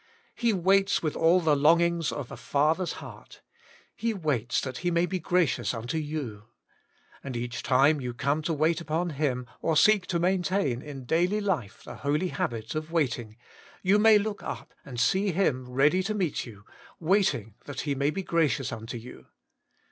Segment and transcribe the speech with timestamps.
[0.33, 3.43] He waits with all the longings of a father's heart.
[3.95, 6.45] He waits that He may be gracious unto you.
[7.23, 11.39] And each time you come to wait upon Him, or seek to maintain in daily
[11.39, 13.37] life the holy habit of wait^ ing,
[13.83, 16.65] you may look up and see Him ready to meet you,
[16.99, 19.27] waiting that He may be gracious imto you.